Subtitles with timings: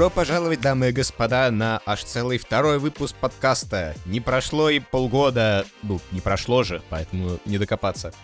[0.00, 3.94] Добро пожаловать, дамы и господа, на аж целый второй выпуск подкаста.
[4.06, 8.14] Не прошло и полгода, ну, не прошло же, поэтому не докопаться.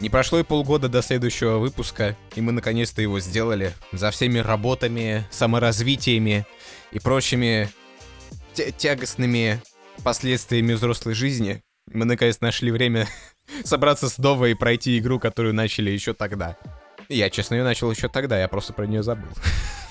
[0.00, 3.74] Не прошло и полгода до следующего выпуска, и мы наконец-то его сделали.
[3.92, 6.46] За всеми работами, саморазвитиями
[6.90, 7.68] и прочими
[8.78, 9.60] тягостными
[10.02, 11.60] последствиями взрослой жизни
[11.92, 13.08] мы наконец нашли время
[13.62, 16.56] собраться снова и пройти игру, которую начали еще тогда.
[17.10, 19.28] Я, честно, ее начал еще тогда, я просто про нее забыл.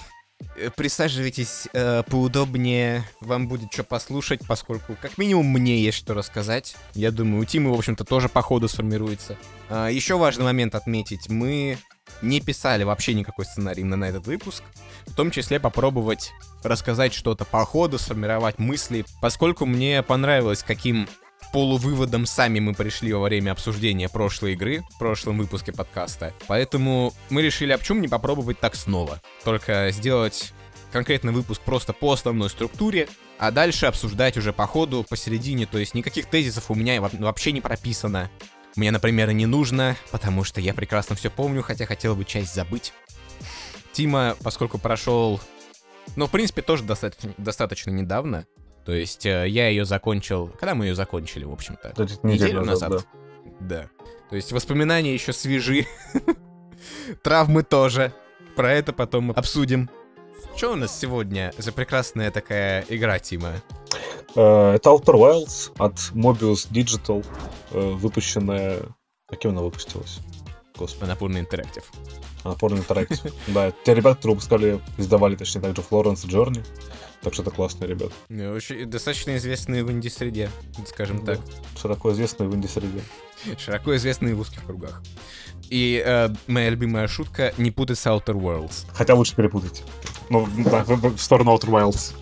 [0.58, 6.75] Э, присаживайтесь э, поудобнее, вам будет что послушать, поскольку как минимум мне есть что рассказать.
[6.94, 9.38] Я думаю, у Тимы, в общем-то, тоже по ходу сформируется.
[9.70, 11.30] А, еще важный момент отметить.
[11.30, 11.78] Мы
[12.22, 14.64] не писали вообще никакой сценарий на, на этот выпуск.
[15.08, 16.31] В том числе попробовать
[16.64, 21.08] рассказать что-то по ходу, сформировать мысли, поскольку мне понравилось, каким
[21.56, 26.34] полувыводом сами мы пришли во время обсуждения прошлой игры, в прошлом выпуске подкаста.
[26.47, 29.22] Поэтому мы решили, а почему не попробовать так снова?
[29.45, 30.52] Только сделать
[30.92, 33.08] конкретный выпуск просто по основной структуре,
[33.39, 37.62] а дальше обсуждать уже по ходу, посередине, то есть никаких тезисов у меня вообще не
[37.62, 38.30] прописано.
[38.75, 42.92] Мне, например, не нужно, потому что я прекрасно все помню, хотя хотел бы часть забыть.
[43.94, 45.40] Тима, поскольку прошел,
[46.17, 48.45] ну, в принципе, тоже достаточно, достаточно недавно,
[48.86, 50.47] то есть э, я ее закончил...
[50.59, 51.94] Когда мы ее закончили, в общем-то?
[52.23, 52.91] Неделю назад.
[52.91, 53.08] назад.
[53.59, 53.81] Да.
[53.81, 53.89] да.
[54.30, 55.88] То есть воспоминания еще свежи.
[57.23, 58.13] Травмы тоже.
[58.56, 59.89] Про это потом обсудим.
[60.56, 63.53] Что у нас сегодня за прекрасная такая игра, Тима?
[64.36, 67.25] Uh, это Outer Wilds от Mobius Digital,
[67.72, 68.79] uh, выпущенная...
[69.28, 70.19] А кем она выпустилась?
[70.78, 71.06] Господи.
[71.06, 71.91] Анапурный интерактив.
[72.44, 73.34] Анапурный интерактив.
[73.47, 76.63] Да, те ребята, которые выпускали, издавали, точнее, также Florence Journey.
[77.25, 78.13] Так что это классные ребята.
[78.30, 80.47] Очень, достаточно известные в инди-среде,
[80.86, 81.38] скажем да.
[81.38, 81.46] так.
[81.75, 83.02] Широко известные в инди-среде.
[83.58, 85.02] Широко известные в узких кругах.
[85.72, 88.85] И э, моя любимая шутка— не путать с Outer Worlds.
[88.94, 89.84] Хотя лучше перепутать.
[90.30, 92.14] Ну, да, в, в сторону Outer Wilds.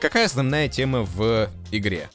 [0.00, 2.08] Какая основная тема в игре?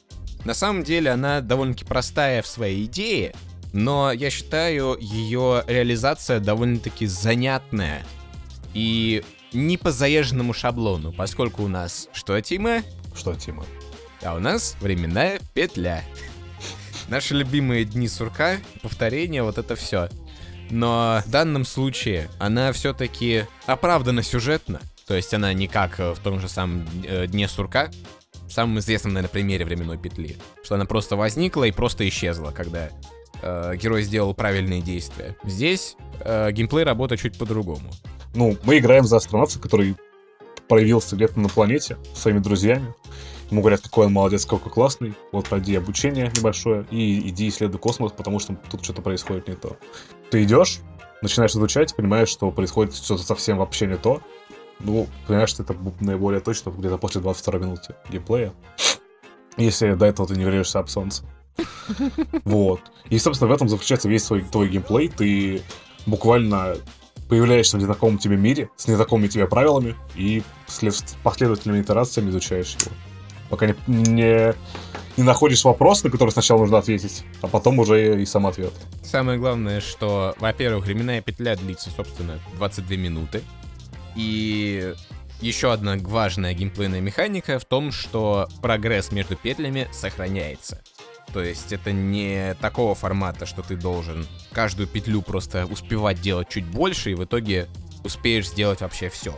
[0.46, 3.34] На самом деле она довольно-таки простая в своей идее,
[3.74, 8.06] но я считаю ее реализация довольно-таки занятная.
[8.72, 9.22] И
[9.52, 12.82] не по заезженному шаблону, поскольку у нас что, Тима?
[13.14, 13.64] Что, Тима?
[14.22, 16.04] А у нас временная петля.
[17.08, 20.08] Наши любимые дни сурка, повторение, вот это все.
[20.70, 24.80] Но в данном случае она все-таки оправдана сюжетно.
[25.06, 27.90] То есть она не как в том же самом э, дне сурка,
[28.46, 30.36] в самом известном, наверное, примере временной петли.
[30.62, 32.90] Что она просто возникла и просто исчезла, когда
[33.40, 35.34] э, герой сделал правильные действия.
[35.44, 37.90] Здесь э, геймплей работает чуть по-другому.
[38.38, 39.96] Ну, мы играем за астронавта, который
[40.68, 42.94] проявился где-то на планете своими друзьями.
[43.50, 45.14] Ему говорят, какой он молодец, какой классный.
[45.32, 49.76] Вот пройди обучение небольшое и иди исследуй космос, потому что тут что-то происходит не то.
[50.30, 50.78] Ты идешь,
[51.20, 54.22] начинаешь изучать, понимаешь, что происходит что-то совсем вообще не то.
[54.78, 58.52] Ну, понимаешь, что это наиболее точно где-то после 22 минуты геймплея.
[59.56, 61.24] Если до этого ты не веришься об солнце.
[62.44, 62.82] Вот.
[63.10, 65.08] И, собственно, в этом заключается весь свой твой геймплей.
[65.08, 65.62] Ты
[66.06, 66.76] буквально
[67.28, 70.80] появляешься в незнакомом тебе мире, с незнакомыми тебе правилами, и с
[71.22, 72.92] последовательными итерациями изучаешь его.
[73.50, 74.54] Пока не, не,
[75.16, 78.72] не находишь вопрос, на который сначала нужно ответить, а потом уже и сам ответ.
[79.02, 83.42] Самое главное, что, во-первых, временная петля длится, собственно, 22 минуты.
[84.16, 84.94] И
[85.40, 90.82] еще одна важная геймплейная механика в том, что прогресс между петлями сохраняется.
[91.32, 96.64] То есть это не такого формата, что ты должен каждую петлю просто успевать делать чуть
[96.64, 97.68] больше, и в итоге
[98.04, 99.34] успеешь сделать вообще все.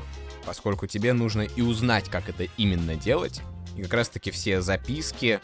[0.46, 3.40] Поскольку тебе нужно и узнать, как это именно делать.
[3.76, 5.40] И как раз таки все записки,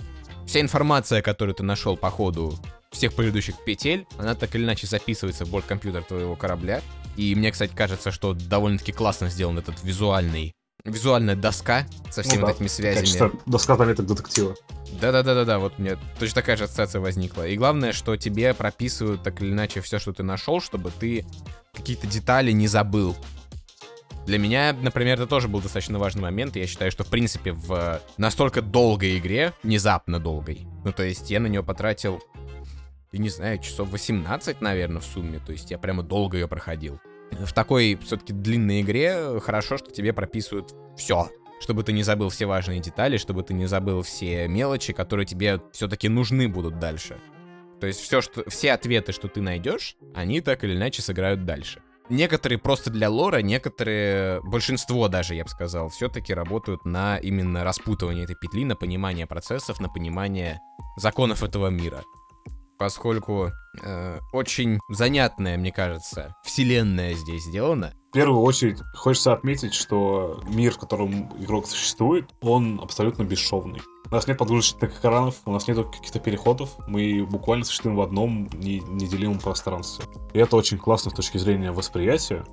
[0.46, 2.58] вся информация, которую ты нашел по ходу
[2.90, 6.80] всех предыдущих петель, она так или иначе записывается в борт-компьютер твоего корабля.
[7.16, 10.55] И мне, кстати, кажется, что довольно-таки классно сделан этот визуальный
[10.86, 12.52] визуальная доска со всеми ну, да.
[12.52, 13.00] этими связями.
[13.00, 14.54] Качество доска заметок детектива.
[15.00, 17.46] Да-да-да-да-да, вот мне точно такая же ассоциация возникла.
[17.46, 21.26] И главное, что тебе прописывают так или иначе все, что ты нашел, чтобы ты
[21.74, 23.16] какие-то детали не забыл.
[24.26, 26.56] Для меня, например, это тоже был достаточно важный момент.
[26.56, 31.30] И я считаю, что, в принципе, в настолько долгой игре, внезапно долгой, ну, то есть
[31.30, 32.20] я на нее потратил,
[33.12, 35.38] я не знаю, часов 18, наверное, в сумме.
[35.38, 37.00] То есть я прямо долго ее проходил.
[37.32, 41.30] В такой все-таки длинной игре хорошо, что тебе прописывают все
[41.60, 45.60] чтобы ты не забыл все важные детали, чтобы ты не забыл все мелочи, которые тебе
[45.72, 47.18] все-таки нужны будут дальше.
[47.80, 51.82] То есть все, что, все ответы, что ты найдешь, они так или иначе сыграют дальше.
[52.08, 58.24] Некоторые просто для лора, некоторые, большинство даже, я бы сказал, все-таки работают на именно распутывание
[58.24, 60.60] этой петли, на понимание процессов, на понимание
[60.96, 62.04] законов этого мира.
[62.78, 63.50] Поскольку
[63.82, 67.92] э, очень занятная, мне кажется, вселенная здесь сделана.
[68.10, 73.80] В первую очередь хочется отметить, что мир, в котором игрок существует, он абсолютно бесшовный.
[74.10, 78.48] У нас нет подгрузочных экранов, у нас нет каких-то переходов, мы буквально существуем в одном
[78.52, 80.04] неделимом пространстве.
[80.32, 82.44] И это очень классно с точки зрения восприятия,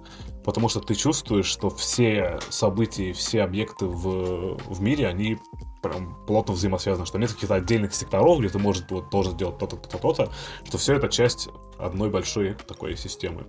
[0.43, 5.37] потому что ты чувствуешь, что все события, все объекты в, в мире, они
[5.81, 9.75] прям плотно взаимосвязаны, что нет каких-то отдельных секторов, где ты можешь вот, тоже сделать то-то,
[9.77, 10.31] то-то, то-то,
[10.65, 13.45] что все это часть одной большой такой системы.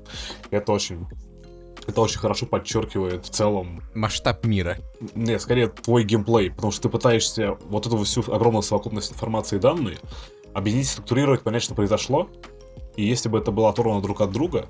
[0.50, 1.06] И это очень
[1.86, 3.82] это очень хорошо подчеркивает в целом...
[3.94, 4.78] Масштаб мира.
[5.14, 9.58] Нет, скорее твой геймплей, потому что ты пытаешься вот эту всю огромную совокупность информации и
[9.58, 9.98] данные
[10.54, 12.30] объединить, структурировать, понять, что произошло,
[12.96, 14.68] и если бы это было оторвано друг от друга,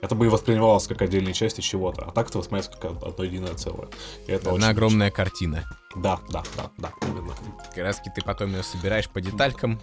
[0.00, 3.54] это бы и воспринималось как отдельные части чего-то, а так это воспринимается как одно единое
[3.54, 3.88] целое.
[4.26, 5.16] И это Одна огромная очень...
[5.16, 5.64] картина.
[5.94, 7.34] Да, да, да, да, именно.
[7.74, 9.80] Как раз ты потом ее собираешь по деталькам.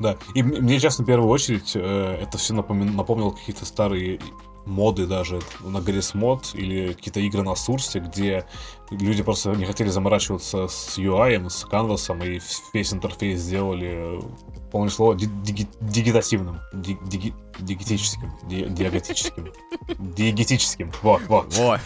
[0.00, 4.20] Да, и мне, честно, в первую очередь, э, это все напомнило какие-то старые
[4.68, 8.44] моды даже на Грис мод или какие-то игры на Сурсе, где
[8.90, 12.40] люди просто не хотели заморачиваться с UI, с канвасом, и
[12.72, 14.20] весь интерфейс сделали,
[14.70, 19.52] помню слово, диги дигитативным, диги дигитическим, диаготическим,
[19.98, 21.52] диагетическим, вот, вот.
[21.56, 21.80] Во,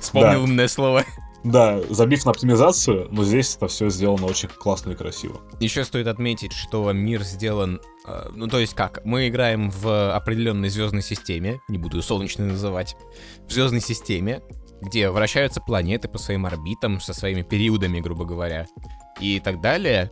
[0.00, 1.04] вспомнил умное слово.
[1.42, 5.40] Да, забив на оптимизацию, но здесь это все сделано очень классно и красиво.
[5.58, 7.80] Еще стоит отметить, что мир сделан,
[8.34, 12.96] ну то есть как, мы играем в определенной звездной системе, не буду ее солнечной называть,
[13.46, 14.42] в звездной системе,
[14.80, 18.66] где вращаются планеты по своим орбитам, со своими периодами, грубо говоря,
[19.20, 20.10] и так далее.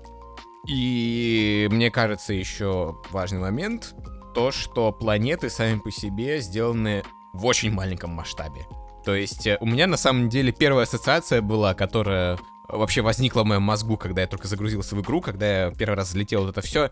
[0.69, 3.95] И мне кажется, еще важный момент,
[4.35, 7.03] то, что планеты сами по себе сделаны
[7.33, 8.67] в очень маленьком масштабе.
[9.05, 13.47] То есть э, у меня на самом деле первая ассоциация была, которая вообще возникла в
[13.47, 16.61] моем мозгу, когда я только загрузился в игру, когда я первый раз залетел вот это
[16.61, 16.91] все.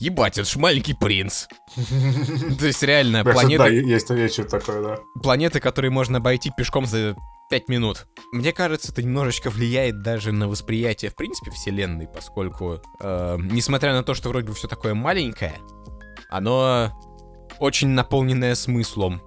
[0.00, 1.46] Ебать, это ж маленький принц.
[2.58, 3.58] То есть реально планеты...
[3.58, 4.98] Да, есть что такое, да.
[5.22, 7.16] Планеты, которые можно обойти пешком за
[7.50, 8.06] 5 минут.
[8.32, 14.02] Мне кажется, это немножечко влияет даже на восприятие, в принципе, вселенной, поскольку, э, несмотря на
[14.02, 15.54] то, что вроде бы все такое маленькое,
[16.30, 16.92] оно
[17.60, 19.22] очень наполненное смыслом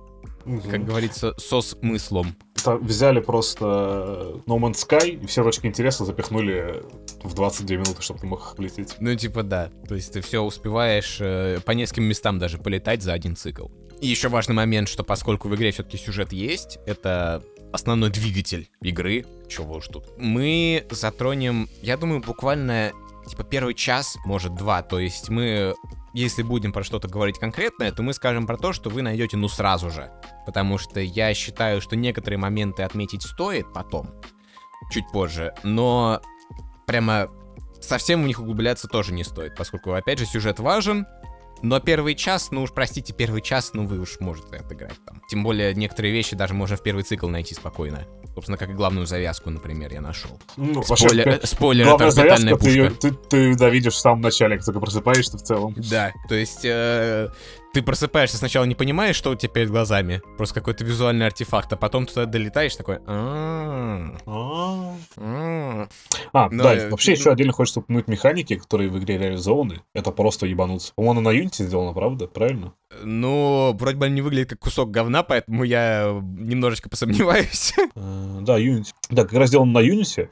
[0.48, 0.70] угу.
[0.70, 2.36] как говорится, со смыслом.
[2.76, 6.84] Взяли просто No Man's Sky и все точки интереса запихнули
[7.24, 8.96] в 22 минуты, чтобы ты мог полететь.
[9.00, 9.70] Ну, типа, да.
[9.88, 13.68] То есть ты все успеваешь э, по нескольким местам даже полетать за один цикл.
[14.02, 17.44] И еще важный момент, что поскольку в игре все-таки сюжет есть, это
[17.74, 20.06] основной двигатель игры, чего уж тут.
[20.18, 22.92] Мы затронем, я думаю, буквально
[23.28, 25.76] типа первый час, может два, то есть мы
[26.18, 29.48] если будем про что-то говорить конкретное, то мы скажем про то, что вы найдете ну
[29.48, 30.12] сразу же.
[30.48, 34.10] Потому что я считаю, что некоторые моменты отметить стоит потом,
[34.92, 36.20] чуть позже, но
[36.88, 37.30] прямо
[37.82, 41.06] совсем в них углубляться тоже не стоит, поскольку, опять же, сюжет важен,
[41.62, 45.22] но первый час, ну уж простите, первый час, ну вы уж можете отыграть там.
[45.30, 48.08] Тем более некоторые вещи даже можно в первый цикл найти спокойно.
[48.38, 50.30] Собственно, как и главную завязку, например, я нашел.
[50.58, 52.92] Ну, Спойлер, вообще, спойлер это завязка, пушка.
[53.02, 55.74] Ты, ты, ты, да, видишь в самом начале, как только просыпаешься в целом.
[55.90, 57.30] Да, то есть э,
[57.74, 61.78] ты просыпаешься, сначала не понимаешь, что у тебя перед глазами, просто какой-то визуальный артефакт, а
[61.78, 63.00] потом туда долетаешь такой...
[63.06, 64.16] А,
[66.34, 69.82] а да, вообще еще отдельно хочется упомянуть механики, которые в игре реализованы.
[69.94, 70.94] Это просто ебануться.
[70.96, 72.28] По-моему, на Unity сделано, правда?
[72.28, 72.74] Правильно?
[73.04, 77.74] Ну, вроде бы они выглядят как кусок говна, поэтому я немножечко посомневаюсь.
[77.96, 78.94] Э, да, Unity.
[79.10, 80.30] Да, как раз сделано на Unity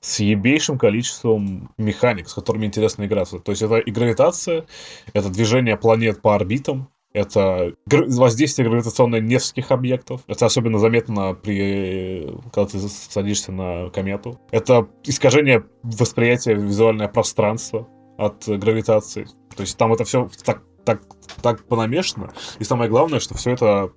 [0.00, 3.38] с ебейшим количеством механик, с которыми интересно играться.
[3.38, 4.66] То есть это и гравитация,
[5.12, 6.87] это движение планет по орбитам,
[7.18, 10.22] это воздействие гравитационное нескольких объектов.
[10.26, 14.40] Это особенно заметно при когда ты садишься на комету.
[14.50, 19.26] Это искажение восприятия визуальное пространство от гравитации.
[19.56, 21.02] То есть там это все так, так,
[21.42, 22.32] так понамешано.
[22.58, 23.92] И самое главное, что все это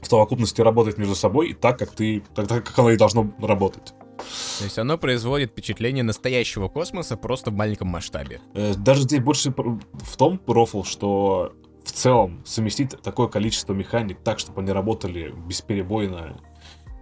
[0.00, 3.32] в совокупности работает между собой и так, как ты, так, так как оно и должно
[3.40, 3.94] работать.
[4.58, 8.40] То есть оно производит впечатление настоящего космоса просто в маленьком масштабе.
[8.54, 11.52] Э, даже здесь больше в том рофл, что
[11.86, 16.40] в целом совместить такое количество механик так, чтобы они работали бесперебойно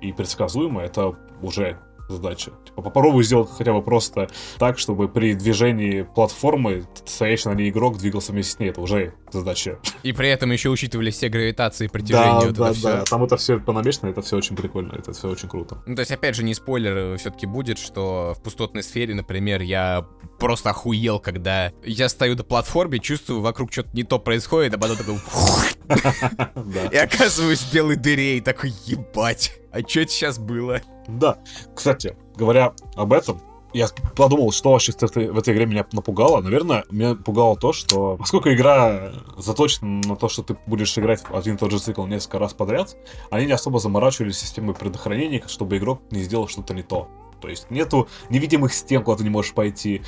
[0.01, 2.53] и предсказуемо, это уже задача.
[2.67, 7.97] Типа, попробуй сделать хотя бы просто так, чтобы при движении платформы стоящий на ней игрок
[7.97, 8.69] двигался вместе с ней.
[8.69, 9.79] Это уже задача.
[10.03, 12.41] И при этом еще учитывали все гравитации, притяжения.
[12.41, 12.73] Да, вот да, да.
[12.73, 13.05] Все.
[13.05, 15.83] Там это все понамешано, это все очень прикольно, это все очень круто.
[15.87, 19.63] Ну, то есть, опять же, не спойлер э, все-таки будет, что в пустотной сфере, например,
[19.63, 20.07] я
[20.39, 24.97] просто охуел, когда я стою на платформе, чувствую, вокруг что-то не то происходит, а потом
[24.97, 25.17] такой...
[26.93, 30.81] И оказываюсь в белой дыре и такой, ебать, а что это сейчас было?
[31.09, 31.39] Да,
[31.75, 33.41] кстати, говоря об этом,
[33.75, 36.41] я подумал, что вообще в этой, в этой игре меня напугало.
[36.41, 41.35] Наверное, меня пугало то, что поскольку игра заточена на то, что ты будешь играть в
[41.35, 42.97] один и тот же цикл несколько раз подряд,
[43.31, 47.09] они не особо заморачивались системой предохранения, чтобы игрок не сделал что-то не то.
[47.41, 50.01] То есть нету невидимых стен, куда ты не можешь пойти.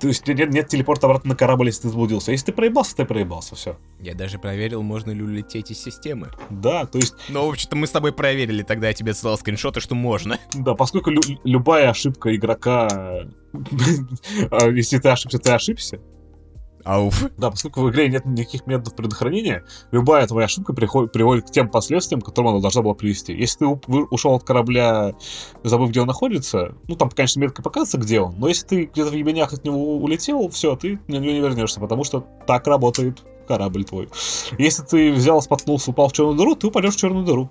[0.00, 2.32] То есть нет, нет телепорта обратно на корабль, если ты заблудился.
[2.32, 3.78] Если ты проебался, ты проебался, все.
[4.00, 6.30] Я даже проверил, можно ли улететь из системы.
[6.50, 7.14] Да, то есть...
[7.28, 10.38] Ну, в общем-то, мы с тобой проверили, тогда я тебе ссылал скриншоты, что можно.
[10.54, 12.88] Да, поскольку лю- любая ошибка игрока...
[14.50, 16.00] а, если ты ошибся, ты ошибся.
[16.86, 17.24] Ауф.
[17.36, 21.68] Да, поскольку в игре нет никаких методов предохранения, любая твоя ошибка приходит, приводит к тем
[21.68, 23.32] последствиям, к которым она должна была привести.
[23.32, 25.14] Если ты ушел от корабля,
[25.64, 29.10] забыв, где он находится, ну, там, конечно, метко показывается, где он, но если ты где-то
[29.10, 33.24] в ебенях от него улетел, все, ты на него не вернешься, потому что так работает
[33.46, 34.08] корабль твой.
[34.58, 37.50] Если ты взял, споткнулся, упал в черную дыру, ты упадешь в черную дыру.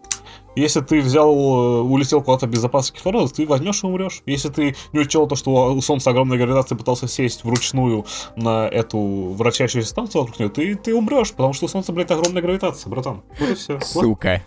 [0.56, 4.22] Если ты взял, э, улетел куда-то без запаса кислорода, ты возьмешь и умрешь.
[4.26, 9.00] Если ты не учел то, что у Солнца огромная гравитация, пытался сесть вручную на эту
[9.38, 13.22] вращающуюся станцию вокруг нее, ты, ты умрешь, потому что у Солнца, блядь, огромная гравитация, братан.
[13.40, 13.80] Вот и все.
[13.82, 14.42] Сука.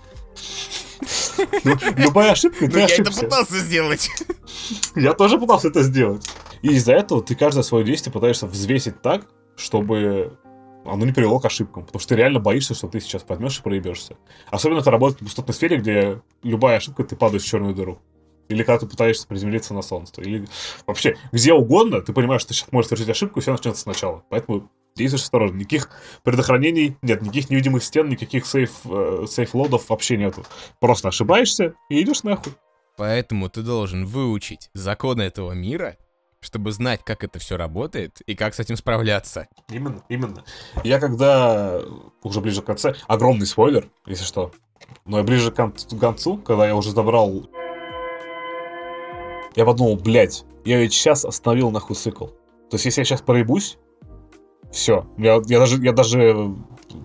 [1.97, 3.21] Любая ошибка, Ну, ты я это ошибся.
[3.25, 4.11] пытался сделать.
[4.97, 6.27] Я тоже пытался это сделать.
[6.63, 10.37] И из-за этого ты каждое свое действие пытаешься взвесить так, чтобы
[10.91, 11.85] оно не привело к ошибкам.
[11.85, 14.17] Потому что ты реально боишься, что ты сейчас возьмешь и проебешься.
[14.51, 17.99] Особенно это работает в пустотной сфере, где любая ошибка, ты падаешь в черную дыру.
[18.49, 20.23] Или когда ты пытаешься приземлиться на солнце.
[20.23, 20.47] Или
[20.87, 24.25] вообще, где угодно, ты понимаешь, что ты сейчас можешь совершить ошибку, и все начнется сначала.
[24.31, 25.57] Поэтому действуешь осторожно.
[25.57, 25.91] Никаких
[26.23, 30.45] предохранений нет, никаких невидимых стен, никаких сейф, э, сейф-лодов вообще нету.
[30.81, 32.55] Просто ошибаешься и идешь нахуй.
[32.97, 35.97] Поэтому ты должен выучить законы этого мира,
[36.41, 39.49] чтобы знать, как это все работает и как с этим справляться.
[39.71, 40.45] Именно, именно.
[40.85, 41.81] Я когда
[42.23, 44.53] уже ближе к концу, огромный спойлер, если что,
[45.05, 47.49] но я ближе к кон- к концу, когда я уже забрал,
[49.57, 52.27] я подумал, блядь, я ведь сейчас остановил нахуй цикл.
[52.27, 53.79] То есть, если я сейчас проебусь,
[54.71, 56.55] все, я, я даже, я даже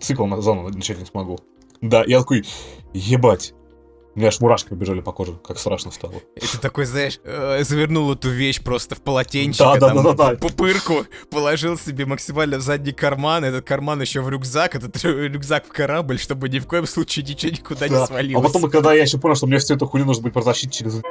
[0.01, 1.39] цикл на зону начать не смогу.
[1.81, 2.45] Да, я такой,
[2.93, 3.53] ебать.
[4.15, 6.13] У меня аж мурашки побежали по коже, как страшно стало.
[6.35, 10.13] И ты такой, знаешь, э, завернул эту вещь просто в полотенчик, Да, да, там, да,
[10.13, 10.35] да, да.
[10.37, 15.65] пупырку, положил себе максимально в задний карман, этот карман еще в рюкзак, этот рю- рюкзак
[15.65, 18.05] в корабль, чтобы ни в коем случае ничего никуда не Да.
[18.05, 18.45] свалилось.
[18.45, 21.01] А потом, когда я еще понял, что мне всю эту хуйню нужно будет протащить через...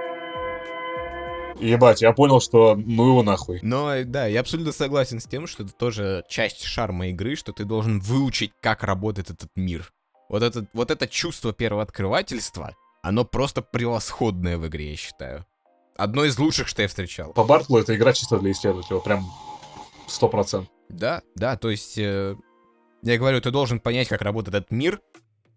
[1.58, 3.60] Ебать, я понял, что ну его нахуй.
[3.62, 7.64] Но да, я абсолютно согласен с тем, что это тоже часть шарма игры, что ты
[7.64, 9.92] должен выучить, как работает этот мир.
[10.28, 15.44] Вот это, вот это чувство первооткрывательства, оно просто превосходное в игре, я считаю.
[15.96, 17.32] Одно из лучших, что я встречал.
[17.32, 19.26] По Бартлу это игра чисто для исследователя, прям
[20.06, 20.72] сто процентов.
[20.88, 22.36] Да, да, то есть, э,
[23.02, 25.00] я говорю, ты должен понять, как работает этот мир,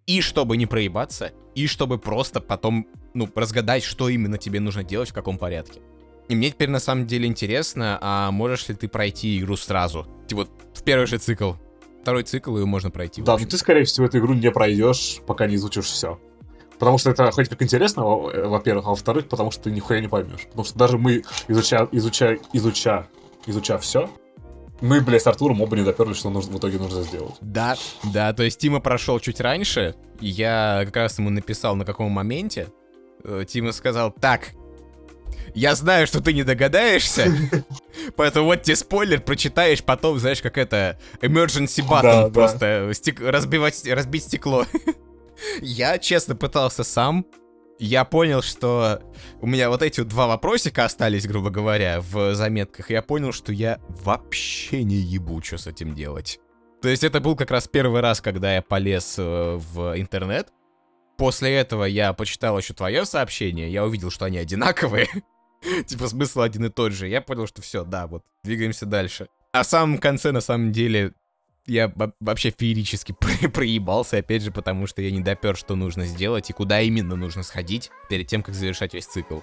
[0.07, 5.09] и чтобы не проебаться, и чтобы просто потом, ну, разгадать, что именно тебе нужно делать,
[5.09, 5.81] в каком порядке.
[6.27, 10.07] И мне теперь на самом деле интересно, а можешь ли ты пройти игру сразу?
[10.27, 11.53] Типа в первый же цикл.
[12.01, 13.21] Второй цикл, ее можно пройти.
[13.21, 13.49] Да, ну общем.
[13.49, 16.19] ты, скорее всего, эту игру не пройдешь, пока не изучишь все.
[16.79, 20.07] Потому что это хоть как интересно, э, во-первых, а во-вторых, потому что ты нихуя не
[20.07, 20.45] поймешь.
[20.49, 23.07] Потому что даже мы, изуча, изуча, изуча,
[23.45, 24.09] изуча все,
[24.81, 27.35] мы, блядь, с Артуром оба не доперли, что нужно, в итоге нужно сделать.
[27.41, 31.85] Да, да, то есть Тима прошел чуть раньше, и я как раз ему написал, на
[31.85, 32.67] каком моменте.
[33.23, 34.51] Э, Тима сказал, так,
[35.53, 37.31] я знаю, что ты не догадаешься,
[38.17, 42.29] поэтому вот тебе спойлер, прочитаешь потом, знаешь, как это, emergency button, Да, да.
[42.29, 44.65] просто стек- разбивать, разбить стекло.
[45.61, 47.25] Я честно пытался сам,
[47.77, 49.01] я понял, что
[49.41, 52.89] у меня вот эти два вопросика остались, грубо говоря, в заметках.
[52.89, 56.39] Я понял, что я вообще не ебу, что с этим делать.
[56.81, 60.53] То есть это был как раз первый раз, когда я полез э, в интернет.
[61.17, 65.07] После этого я почитал еще твое сообщение, я увидел, что они одинаковые.
[65.87, 67.07] Типа смысл один и тот же.
[67.07, 69.27] Я понял, что все, да, вот, двигаемся дальше.
[69.51, 71.13] А в самом конце, на самом деле,
[71.67, 76.05] я во- вообще феерически про- проебался, опять же, потому что я не допер, что нужно
[76.05, 79.39] сделать и куда именно нужно сходить перед тем, как завершать весь цикл.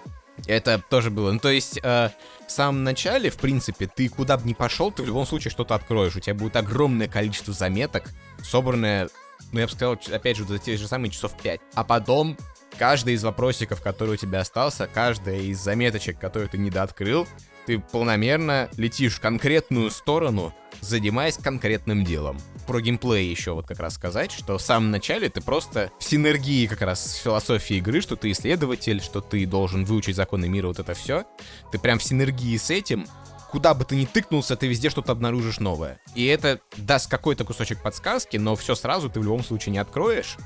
[0.47, 1.31] Это тоже было.
[1.33, 2.11] Ну, то есть, э,
[2.47, 5.75] в самом начале, в принципе, ты куда бы ни пошел, ты в любом случае что-то
[5.75, 6.17] откроешь.
[6.17, 8.11] У тебя будет огромное количество заметок,
[8.43, 9.09] собранное,
[9.53, 11.61] ну, я бы сказал, опять же, за те же самые часов 5.
[11.75, 12.39] А потом,
[12.79, 17.29] каждый из вопросиков, который у тебя остался, каждая из заметочек, которые ты недооткрыл,
[17.67, 22.39] ты полномерно летишь в конкретную сторону, занимаясь конкретным делом.
[22.67, 26.67] Про геймплей еще вот как раз сказать, что в самом начале ты просто в синергии
[26.67, 30.79] как раз с философией игры, что ты исследователь, что ты должен выучить законы мира, вот
[30.79, 31.25] это все.
[31.71, 33.07] Ты прям в синергии с этим,
[33.51, 36.01] куда бы ты ни тыкнулся, ты везде что-то обнаружишь новое.
[36.15, 40.37] И это даст какой-то кусочек подсказки, но все сразу ты в любом случае не откроешь.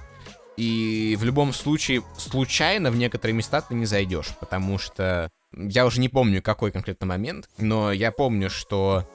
[0.56, 6.00] И в любом случае, случайно в некоторые места ты не зайдешь, потому что Я уже
[6.00, 9.08] не помню, какой конкретно момент, но я помню, что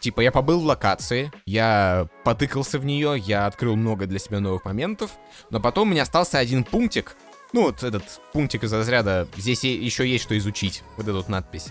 [0.00, 4.64] Типа, я побыл в локации, я потыкался в нее, я открыл много для себя новых
[4.64, 5.12] моментов,
[5.50, 7.16] но потом у меня остался один пунктик,
[7.52, 11.68] ну вот этот пунктик из разряда «Здесь еще есть что изучить», вот эту вот надпись.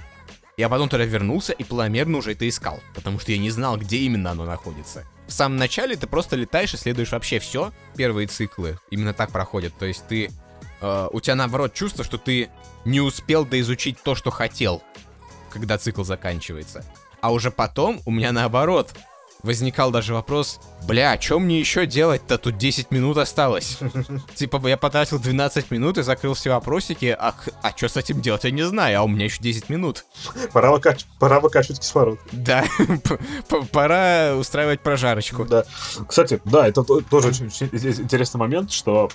[0.57, 3.97] Я потом туда вернулся и планомерно уже это искал, потому что я не знал, где
[3.97, 5.05] именно оно находится.
[5.27, 9.73] В самом начале ты просто летаешь и следуешь вообще все, первые циклы именно так проходят,
[9.77, 10.31] то есть ты...
[10.85, 12.49] Э, у тебя наоборот чувство, что ты
[12.85, 14.83] не успел доизучить то, что хотел,
[15.49, 16.85] когда цикл заканчивается.
[17.21, 18.93] А уже потом у меня наоборот
[19.41, 22.37] возникал даже вопрос, бля, а что мне еще делать-то?
[22.37, 23.79] Тут 10 минут осталось.
[24.35, 28.43] Типа, я потратил 12 минут и закрыл все вопросики, а, а что с этим делать,
[28.43, 30.05] я не знаю, а у меня еще 10 минут.
[30.53, 31.05] Пора, выкач...
[31.19, 32.19] Пора выкачивать кислород.
[32.31, 32.63] Да,
[33.71, 35.45] пора устраивать прожарочку.
[35.45, 35.65] Да.
[36.07, 39.09] Кстати, да, это тоже очень интересный момент, что,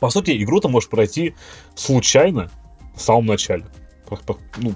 [0.00, 1.34] по сути, игру ты можешь пройти
[1.74, 2.50] случайно
[2.94, 3.64] в самом начале.
[4.58, 4.74] Ну,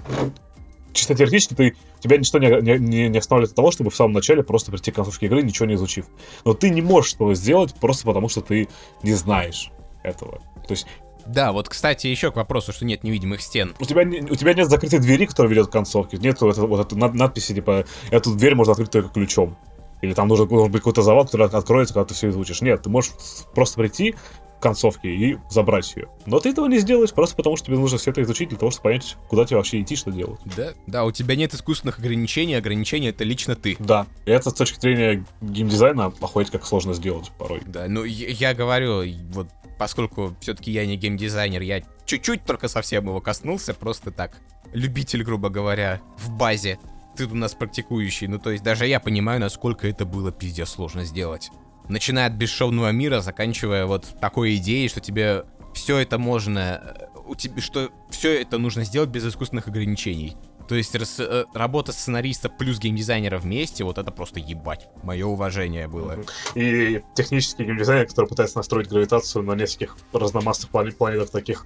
[0.93, 4.43] чисто теоретически ты, тебя ничто не, не, не останавливает от того, чтобы в самом начале
[4.43, 6.07] просто прийти к концовке игры, ничего не изучив.
[6.43, 8.67] Но ты не можешь этого сделать просто потому, что ты
[9.03, 9.71] не знаешь
[10.03, 10.39] этого.
[10.67, 10.87] То есть
[11.27, 13.75] да, вот, кстати, еще к вопросу, что нет невидимых стен.
[13.81, 16.17] У тебя, у тебя нет закрытой двери, которая ведет к концовке.
[16.17, 19.57] Нет вот, вот этой надписи, типа, эту дверь можно открыть только ключом.
[20.01, 22.61] Или там нужен, должен быть какой-то завал, который откроется, когда ты все изучишь.
[22.61, 23.11] Нет, ты можешь
[23.53, 24.15] просто прийти,
[24.59, 26.07] концовки и забрать ее.
[26.25, 28.71] Но ты этого не сделаешь просто потому, что тебе нужно все это изучить для того,
[28.71, 30.39] чтобы понять, куда тебе вообще идти, что делать.
[30.55, 33.75] Да, да, у тебя нет искусственных ограничений, ограничения это лично ты.
[33.79, 37.61] Да, и это с точки зрения геймдизайна походит как сложно сделать порой.
[37.65, 39.47] Да, ну я, я говорю, вот
[39.77, 44.37] поскольку все-таки я не геймдизайнер, я чуть-чуть только совсем его коснулся, просто так,
[44.73, 46.79] любитель, грубо говоря, в базе.
[47.15, 51.03] Ты у нас практикующий, ну то есть даже я понимаю, насколько это было пиздец сложно
[51.03, 51.49] сделать
[51.89, 57.35] начиная от бесшовного мира, заканчивая вот такой идеей, что тебе все это можно, э, у
[57.35, 60.35] тебя, что все это нужно сделать без искусственных ограничений.
[60.67, 64.87] То есть рас, э, работа сценариста плюс геймдизайнера вместе, вот это просто ебать.
[65.03, 66.17] Мое уважение было.
[66.55, 71.65] И технический геймдизайнер, который пытается настроить гравитацию на нескольких разномастных планетах таких,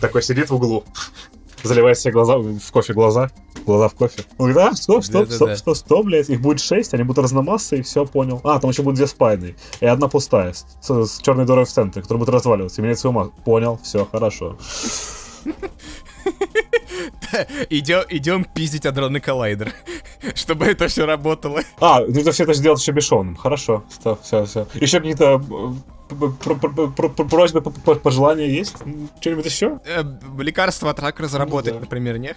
[0.00, 0.84] такой сидит в углу,
[1.68, 3.30] заливает себе глаза, в кофе глаза,
[3.66, 4.24] глаза в кофе.
[4.38, 7.78] Он говорит, а, стоп, стоп, стоп, стоп, стоп, блядь, их будет шесть, они будут разномассы,
[7.78, 8.40] и все, понял.
[8.44, 12.02] А, там еще будут две спайны, и одна пустая, с, с черной дырой в центре,
[12.02, 13.32] которая будет разваливаться, и менять свою массу.
[13.44, 14.56] Понял, все, хорошо.
[17.68, 19.72] Идем, идем пиздить адронный коллайдер,
[20.34, 21.62] чтобы это все работало.
[21.80, 23.36] А, ну это все это сделать еще бесшовным.
[23.36, 24.66] Хорошо, все, все.
[24.74, 25.42] Еще какие-то
[26.14, 28.76] просьбы, пожелания есть?
[29.20, 29.80] Что-нибудь еще?
[29.84, 30.02] Э,
[30.38, 32.36] лекарство от рака разработать, например, не?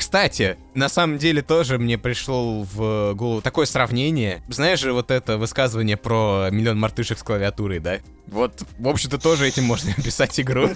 [0.00, 4.42] Кстати, на самом деле тоже мне пришло в голову такое сравнение.
[4.48, 7.98] Знаешь же вот это высказывание про миллион мартышек с клавиатурой, да?
[8.26, 10.70] Вот, в общем-то, тоже этим можно описать игру.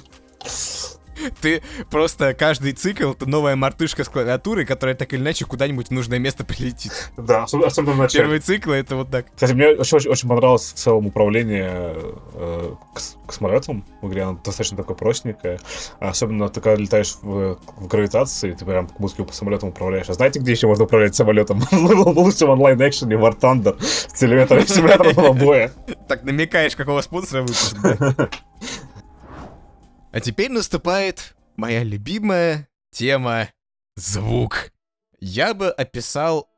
[1.41, 5.91] Ты просто каждый цикл это новая мартышка с клавиатурой, которая так или иначе куда-нибудь в
[5.91, 7.11] нужное место прилетит.
[7.17, 8.25] Да, особенно, в начале.
[8.25, 9.27] Первый цикл это вот так.
[9.35, 11.95] Кстати, мне очень, очень понравилось в целом управление
[12.35, 12.75] э,
[13.27, 14.23] космолетом в игре.
[14.23, 15.59] Оно достаточно такое простенькое.
[16.01, 20.09] Особенно ты когда летаешь в, в гравитации, ты прям как будто по самолетам управляешь.
[20.09, 21.63] А знаете, где еще можно управлять самолетом?
[21.73, 25.73] Лучше в онлайн-экшене War Thunder с симулятором боя.
[26.09, 27.77] Так намекаешь, какого спонсора выпуск?
[30.15, 33.49] А теперь наступает моя любимая тема—
[33.97, 34.71] звук.
[35.19, 36.49] Я бы описал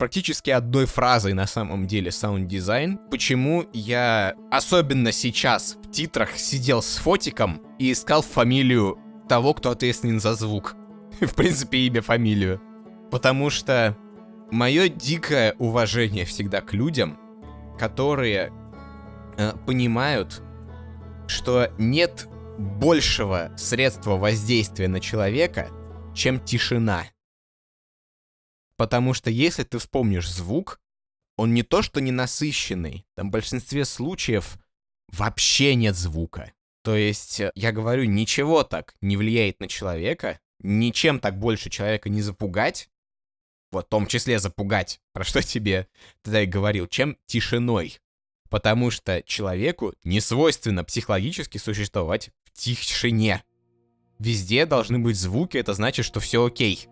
[0.00, 2.98] практически одной фразой на самом деле саунд-дизайн.
[3.08, 10.18] Почему я, особенно сейчас, в титрах сидел с фотиком и искал фамилию того, кто ответственен
[10.18, 10.74] за звук.
[11.20, 12.60] в принципе, имя, фамилию.
[13.12, 13.96] Потому что
[14.50, 17.16] мое дикое уважение всегда к людям,
[17.78, 18.52] которые
[19.36, 20.42] э, понимают,
[21.28, 22.26] что нет
[22.58, 25.70] большего средства воздействия на человека,
[26.14, 27.06] чем тишина.
[28.76, 30.80] Потому что если ты вспомнишь звук,
[31.36, 34.58] он не то что не насыщенный, там в большинстве случаев
[35.08, 36.52] вообще нет звука.
[36.82, 42.08] То есть, э, я говорю, ничего так не влияет на человека, ничем так больше человека
[42.08, 42.90] не запугать,
[43.70, 45.88] вот в том числе запугать, про что тебе
[46.22, 48.00] тогда и говорил, чем тишиной.
[48.50, 53.42] Потому что человеку не свойственно психологически существовать тишине.
[54.18, 56.88] Везде должны быть звуки, это значит, что все окей.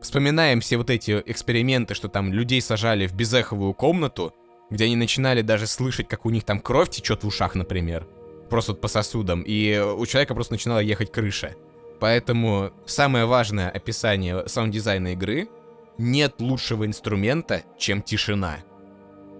[0.00, 4.34] Вспоминаем все вот эти эксперименты, что там людей сажали в безэховую комнату,
[4.70, 8.06] где они начинали даже слышать, как у них там кровь течет в ушах, например.
[8.50, 9.42] Просто вот по сосудам.
[9.42, 11.54] И у человека просто начинала ехать крыша.
[12.00, 15.48] Поэтому самое важное описание саунд-дизайна игры—
[15.98, 18.56] нет лучшего инструмента, чем тишина.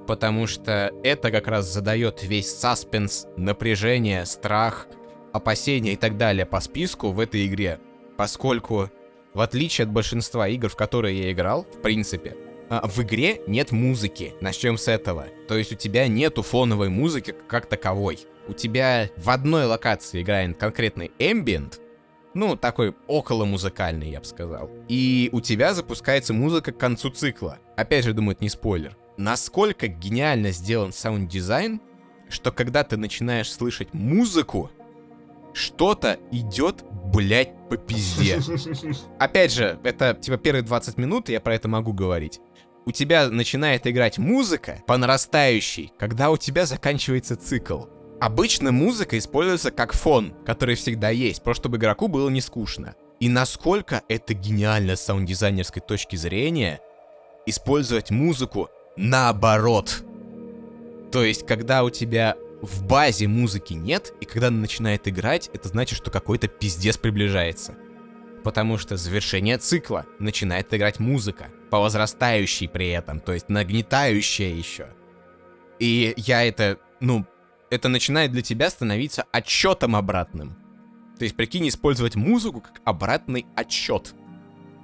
[0.06, 4.86] Потому что это как раз задает весь саспенс, напряжение, страх—
[5.34, 7.80] опасения и так далее по списку в этой игре,
[8.16, 8.90] поскольку
[9.34, 12.36] в отличие от большинства игр, в которые я играл, в принципе,
[12.70, 14.34] а, в игре нет музыки.
[14.40, 15.26] Начнем с этого.
[15.48, 18.20] То есть у тебя нету фоновой музыки как таковой.
[18.46, 21.80] У тебя в одной локации играет конкретный ambient,
[22.34, 24.70] ну, такой около музыкальный, я бы сказал.
[24.88, 27.58] И у тебя запускается музыка к концу цикла.
[27.76, 28.96] Опять же, думаю, это не спойлер.
[29.16, 31.80] Насколько гениально сделан саунд-дизайн,
[32.28, 34.70] что когда ты начинаешь слышать музыку,
[35.54, 38.40] что-то идет, блять, по пизде.
[39.18, 42.40] Опять же, это типа первые 20 минут, я про это могу говорить.
[42.86, 47.84] У тебя начинает играть музыка по нарастающей, когда у тебя заканчивается цикл.
[48.20, 52.94] Обычно музыка используется как фон, который всегда есть, просто чтобы игроку было не скучно.
[53.20, 56.80] И насколько это гениально с саунд-дизайнерской точки зрения,
[57.46, 60.04] использовать музыку наоборот.
[61.10, 65.68] То есть, когда у тебя в базе музыки нет, и когда она начинает играть, это
[65.68, 67.74] значит, что какой-то пиздец приближается.
[68.42, 74.88] Потому что завершение цикла начинает играть музыка, по возрастающей при этом, то есть нагнетающая еще.
[75.78, 77.26] И я это, ну,
[77.70, 80.56] это начинает для тебя становиться отчетом обратным.
[81.18, 84.14] То есть, прикинь, использовать музыку как обратный отчет.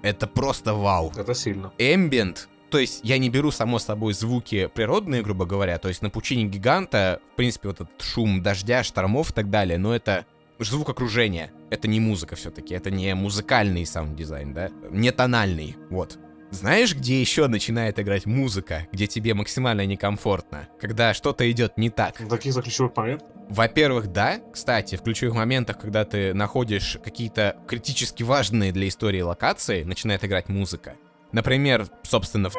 [0.03, 1.13] Это просто вау.
[1.17, 1.73] Это сильно.
[1.79, 6.11] Ambient то есть я не беру, само собой, звуки природные, грубо говоря, то есть на
[6.11, 10.25] пучине гиганта, в принципе, вот этот шум дождя, штормов и так далее, но это
[10.59, 11.53] звук окружения.
[11.71, 14.71] Это не музыка все-таки, это не музыкальный саунд-дизайн, да?
[14.91, 16.19] Не тональный, вот.
[16.51, 22.19] Знаешь, где еще начинает играть музыка, где тебе максимально некомфортно, когда что-то идет не так?
[22.19, 23.29] В таких ключевых моментах?
[23.49, 24.41] Во-первых, да.
[24.53, 30.49] Кстати, в ключевых моментах, когда ты находишь какие-то критически важные для истории локации, начинает играть
[30.49, 30.95] музыка.
[31.33, 32.57] Например, собственно, в...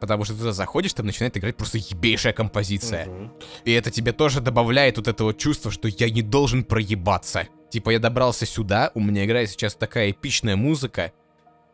[0.00, 3.08] Потому что ты туда заходишь, там начинает играть просто ебейшая композиция.
[3.08, 3.32] Угу.
[3.64, 7.48] И это тебе тоже добавляет вот этого чувства, что я не должен проебаться.
[7.70, 11.12] Типа я добрался сюда, у меня играет сейчас такая эпичная музыка,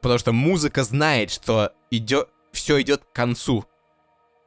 [0.01, 3.65] потому что музыка знает, что идет, все идет к концу.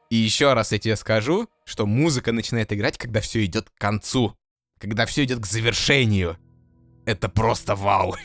[0.10, 4.36] И еще раз я тебе скажу, что музыка начинает играть, когда все идет к концу,
[4.80, 6.38] когда все идет к завершению.
[7.06, 8.16] Это просто вау.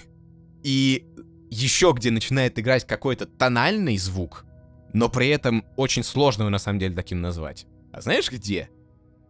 [0.62, 1.06] И
[1.50, 4.46] еще где начинает играть какой-то тональный звук,
[4.92, 7.66] но при этом очень сложно его на самом деле таким назвать.
[7.92, 8.70] А знаешь где?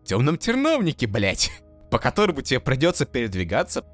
[0.02, 1.50] В темном терновнике, блять,
[1.90, 3.85] по которому тебе придется передвигаться.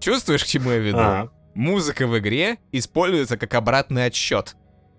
[0.00, 0.98] Чувствуешь, к чему я веду?
[0.98, 1.30] А-а.
[1.54, 4.56] Музыка в игре используется как обратный отсчет.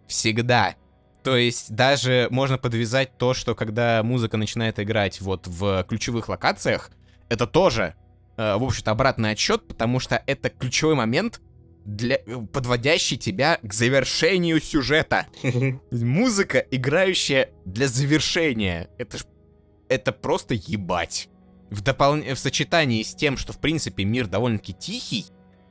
[0.08, 0.76] Всегда.
[1.24, 6.92] То есть даже можно подвязать то, что когда музыка начинает играть вот в ключевых локациях,
[7.30, 7.96] это тоже,
[8.38, 11.42] э, в общем-то, обратный отсчет, потому что это ключевой момент,
[11.86, 12.20] для,
[12.54, 15.28] подводящий тебя к завершению сюжета.
[15.92, 18.90] Музыка, играющая для завершения.
[18.98, 19.26] Это ж...
[19.88, 21.30] Это просто ебать.
[21.70, 22.18] В, допол...
[22.18, 25.26] в сочетании с тем, что, в принципе, мир довольно-таки тихий,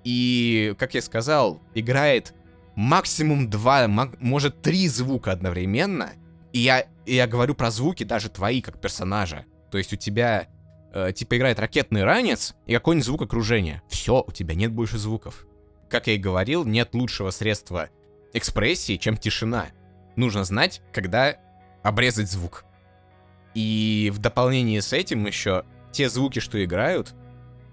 [0.04, 2.34] и, как я сказал, играет
[2.74, 3.86] максимум два,
[4.20, 6.12] может три звука одновременно,
[6.52, 9.44] и я, я говорю про звуки даже твои, как персонажа.
[9.70, 10.48] То есть у тебя,
[10.94, 13.82] э, типа, играет ракетный ранец и какой-нибудь звук окружения.
[13.88, 15.46] Все, у тебя нет больше звуков
[15.88, 17.88] как я и говорил, нет лучшего средства
[18.32, 19.68] экспрессии, чем тишина.
[20.16, 21.36] Нужно знать, когда
[21.82, 22.64] обрезать звук.
[23.54, 27.14] И в дополнение с этим еще те звуки, что играют,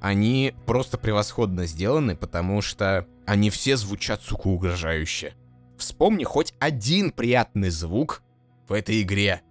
[0.01, 5.33] они просто превосходно сделаны, потому что они все звучат, сука, угрожающе.
[5.77, 8.21] Вспомни хоть один приятный звук
[8.67, 9.41] в этой игре.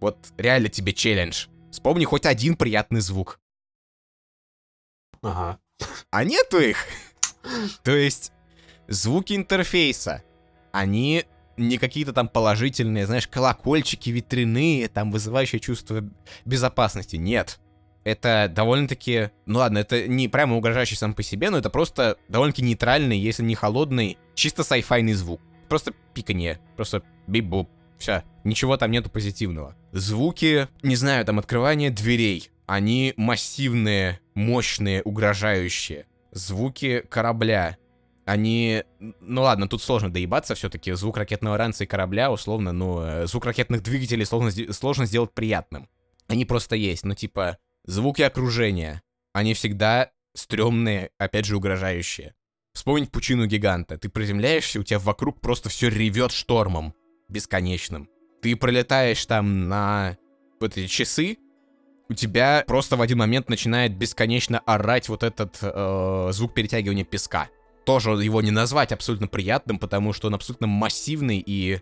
[0.00, 1.46] Вот реально тебе челлендж.
[1.70, 3.40] Вспомни хоть один приятный звук.
[5.22, 5.58] Ага.
[6.10, 6.84] А нету их.
[7.82, 8.32] То есть
[8.88, 10.22] звуки интерфейса,
[10.72, 11.24] они
[11.56, 16.02] не какие-то там положительные, знаешь, колокольчики ветряные, там вызывающие чувство
[16.44, 17.16] безопасности.
[17.16, 17.60] Нет.
[18.02, 22.62] Это довольно-таки, ну ладно, это не прямо угрожающий сам по себе, но это просто довольно-таки
[22.62, 25.40] нейтральный, если не холодный, чисто сайфайный звук.
[25.68, 29.76] Просто пиканье, просто бип-буп, все, ничего там нету позитивного.
[29.92, 37.76] Звуки, не знаю, там открывание дверей, они массивные, мощные, угрожающие звуки корабля.
[38.24, 38.84] Они...
[38.98, 40.92] Ну ладно, тут сложно доебаться все-таки.
[40.92, 45.88] Звук ракетного ранца и корабля, условно, ну, э, звук ракетных двигателей сложно, сложно сделать приятным.
[46.28, 49.02] Они просто есть, ну типа, звуки окружения.
[49.32, 52.34] Они всегда стрёмные, опять же, угрожающие.
[52.72, 53.98] Вспомнить пучину гиганта.
[53.98, 56.94] Ты приземляешься, у тебя вокруг просто все ревет штормом.
[57.28, 58.08] Бесконечным.
[58.42, 60.16] Ты пролетаешь там на
[60.60, 61.38] вот эти часы,
[62.10, 67.48] у тебя просто в один момент начинает бесконечно орать вот этот э, звук перетягивания песка.
[67.86, 71.80] Тоже его не назвать абсолютно приятным, потому что он абсолютно массивный и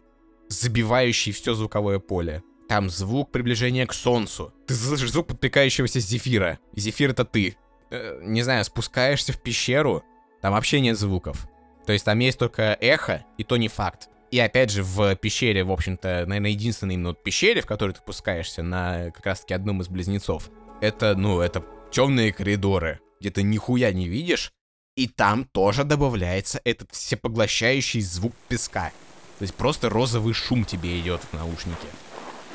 [0.49, 2.43] забивающий все звуковое поле.
[2.69, 4.53] Там звук приближения к солнцу.
[4.67, 6.59] Ты слышишь звук подпекающегося зефира.
[6.77, 7.57] Зефир это ты.
[7.91, 10.05] Э, не знаю, спускаешься в пещеру,
[10.43, 11.49] там вообще нет звуков.
[11.87, 14.11] То есть там есть только эхо, и то не факт.
[14.31, 18.01] И опять же, в пещере, в общем-то, наверное, единственной именно вот пещере, в которой ты
[18.05, 23.93] пускаешься на как раз-таки одном из близнецов, это, ну, это темные коридоры, где ты нихуя
[23.93, 24.53] не видишь,
[24.97, 28.93] и там тоже добавляется этот всепоглощающий звук песка.
[29.39, 31.87] То есть просто розовый шум тебе идет в наушнике.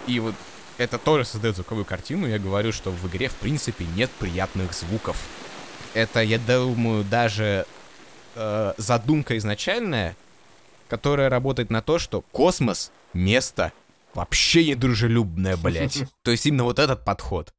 [0.07, 0.35] И вот
[0.77, 2.27] это тоже создает звуковую картину.
[2.27, 5.17] Я говорю, что в игре, в принципе, нет приятных звуков.
[5.93, 7.65] Это, я думаю, даже
[8.35, 10.17] э, задумка изначальная,
[10.93, 13.73] которая работает на то, что космос— место
[14.13, 16.03] вообще недружелюбное, блядь.
[16.23, 17.51] То есть именно вот этот подход.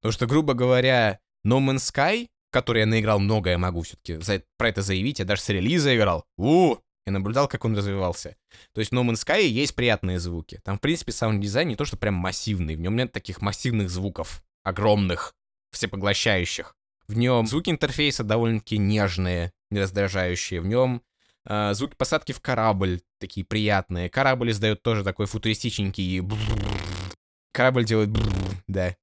[0.00, 4.18] Потому что, грубо говоря, No Man's Sky, который я наиграл много, я могу все-таки
[4.56, 6.24] про это заявить, я даже с релиза играл.
[6.38, 8.34] У, я наблюдал, как он развивался.
[8.72, 10.58] То есть в No Man's Sky есть приятные звуки.
[10.64, 12.76] Там, в принципе, саунд-дизайн не то, что прям массивный.
[12.76, 15.34] В нем нет таких массивных звуков, огромных,
[15.70, 16.74] всепоглощающих.
[17.08, 20.62] В нем звуки интерфейса довольно-таки нежные, не раздражающие.
[20.62, 21.02] В нем
[21.46, 24.10] звуки посадки в корабль такие приятные.
[24.10, 26.22] Корабль издает тоже такой футуристичненький.
[27.52, 28.10] Корабль делает
[28.68, 28.96] да.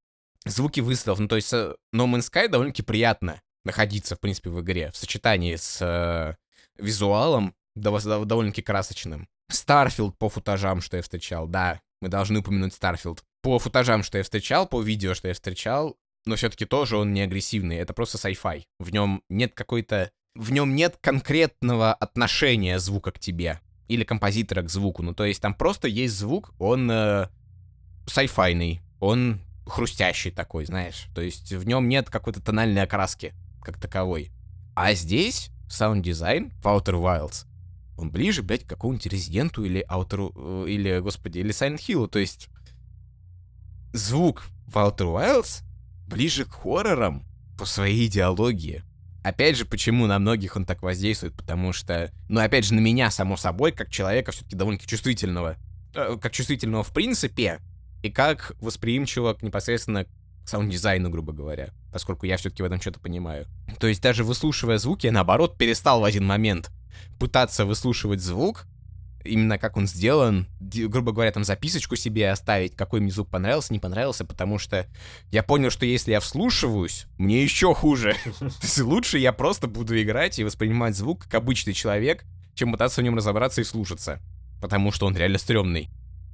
[0.46, 1.20] Звуки выстрелов.
[1.20, 4.92] Ну, то есть э, No Man's Sky довольно-таки приятно находиться, в принципе, в игре.
[4.92, 6.36] В сочетании с э,
[6.82, 9.28] визуалом довольно-таки красочным.
[9.50, 13.24] Starfield по футажам, что я встречал, да, мы должны упомянуть Starfield.
[13.42, 17.22] По футажам, что я встречал, по видео, что я встречал, но все-таки тоже он не
[17.22, 18.64] агрессивный, это просто sci-fi.
[18.80, 20.12] В нем нет какой-то...
[20.38, 25.04] В нем нет конкретного отношения звука к тебе или композитора к звуку.
[25.04, 27.28] Ну, то есть там просто есть звук, он э,
[28.06, 31.08] sci-fi-ный, он хрустящий такой, знаешь.
[31.16, 34.32] То есть в нем нет какой-то тональной окраски как таковой.
[34.76, 37.48] А здесь саунд-дизайн в Outer Wilds
[37.98, 40.32] он ближе, блядь, к какому-нибудь Резиденту или Outer...
[40.36, 42.08] Э, или, господи, или Silent Hill.
[42.08, 42.50] То есть
[43.92, 45.64] звук в Outer Wilds
[46.08, 47.26] ближе к хоррорам
[47.58, 48.84] по своей идеологии.
[49.28, 51.34] Опять же, почему на многих он так воздействует?
[51.36, 55.58] Потому что, ну, опять же, на меня, само собой, как человека все-таки довольно-таки чувствительного.
[55.94, 57.60] Э, как чувствительного в принципе,
[58.04, 60.08] и как восприимчивого непосредственно к
[60.46, 63.48] саунд-дизайну, грубо говоря, поскольку я все-таки в этом что-то понимаю.
[63.82, 66.72] То есть даже выслушивая звуки, я наоборот перестал в один момент
[67.20, 68.66] пытаться выслушивать звук,
[69.28, 73.80] именно как он сделан, грубо говоря, там записочку себе оставить, какой мне звук понравился, не
[73.80, 74.88] понравился, потому что
[75.32, 78.16] я понял, что если я вслушиваюсь, мне еще хуже.
[78.80, 83.16] Лучше я просто буду играть и воспринимать звук как обычный человек, чем пытаться в нем
[83.16, 84.20] разобраться и слушаться,
[84.62, 85.90] потому что он реально стрёмный.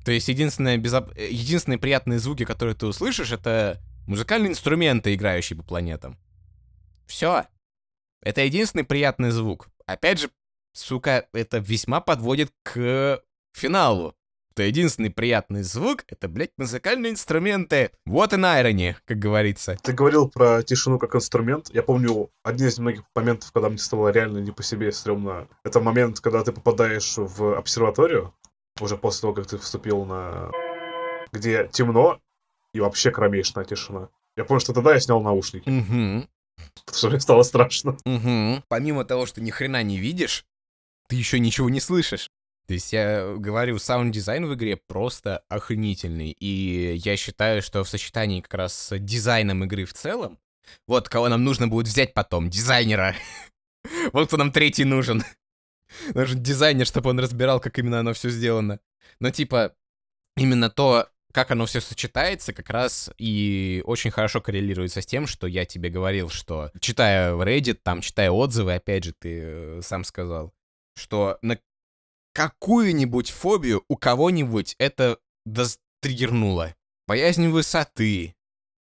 [0.05, 1.15] То есть единственное безоп...
[1.17, 6.17] единственные приятные звуки, которые ты услышишь, это музыкальные инструменты, играющие по планетам.
[7.05, 7.45] Все.
[8.21, 9.69] Это единственный приятный звук.
[9.85, 10.29] Опять же,
[10.73, 13.21] сука, это весьма подводит к
[13.53, 14.15] финалу.
[14.55, 17.89] То единственный приятный звук— это, блядь, музыкальные инструменты.
[18.05, 19.77] Вот и irony, как говорится.
[19.81, 21.71] Ты говорил про тишину как инструмент.
[21.73, 25.47] Я помню один из многих моментов, когда мне стало реально не по себе стрёмно.
[25.63, 28.33] Это момент, когда ты попадаешь в обсерваторию,
[28.79, 30.51] уже после того, как ты вступил на...
[31.31, 32.19] где темно
[32.75, 34.09] и вообще кромешная тишина.
[34.35, 35.67] Я помню, что тогда я снял наушники.
[35.67, 36.27] Угу.
[36.85, 37.97] Потому что мне стало страшно.
[38.05, 38.63] Угу.
[38.67, 40.45] Помимо того, что ни хрена не видишь,
[41.07, 42.29] ты еще ничего не слышишь.
[42.67, 46.31] То есть я говорю, саунд-дизайн в игре просто охренительный.
[46.39, 50.39] И я считаю, что в сочетании как раз с дизайном игры в целом,
[50.87, 53.15] вот кого нам нужно будет взять потом, дизайнера.
[54.13, 55.23] вот кто нам третий нужен.
[56.15, 58.79] Нужен дизайнер, чтобы он разбирал, как именно оно все сделано.
[59.19, 59.75] Но типа,
[60.35, 65.45] именно то, как оно все сочетается, как раз и очень хорошо коррелируется с тем, что
[65.45, 70.03] я тебе говорил, что читая в Reddit, там, читая отзывы, опять же, ты э, сам
[70.03, 70.53] сказал,
[70.95, 71.59] что на
[72.33, 75.17] какую-нибудь фобию у кого-нибудь это
[76.01, 76.75] триггернуло.
[77.07, 78.35] Боязнь высоты,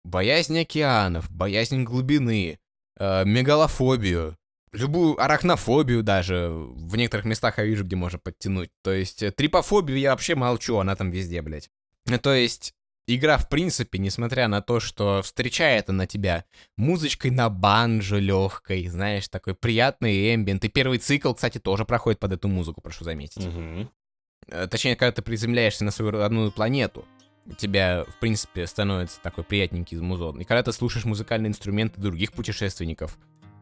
[0.03, 2.59] боязнь океанов, боязнь глубины,
[2.97, 4.37] э, мегалофобию,
[4.71, 6.49] любую арахнофобию даже.
[6.51, 8.71] В некоторых местах я вижу, где можно подтянуть.
[8.83, 11.69] То есть э, трипофобию я вообще молчу, она там везде, блядь.
[12.05, 12.73] Ну, то есть
[13.15, 16.45] игра, в принципе, несмотря на то, что встречает она тебя
[16.77, 20.63] музычкой на банджо легкой, знаешь, такой приятный эмбиент.
[20.65, 23.45] И первый цикл, кстати, тоже проходит под эту музыку, прошу заметить.
[23.45, 24.67] Угу.
[24.69, 27.05] Точнее, когда ты приземляешься на свою родную планету,
[27.45, 30.39] у тебя, в принципе, становится такой приятненький музон.
[30.39, 33.17] И когда ты слушаешь музыкальные инструменты других путешественников,